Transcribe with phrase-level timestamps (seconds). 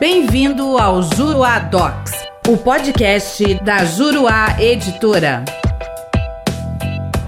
[0.00, 2.12] Bem-vindo ao Juruá Docs,
[2.46, 5.44] o podcast da Juruá Editora.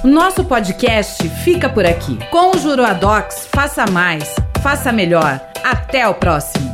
[0.04, 2.18] Nosso podcast fica por aqui.
[2.32, 5.42] Com o Juruadocs, faça mais, faça melhor.
[5.64, 6.67] Até o próximo.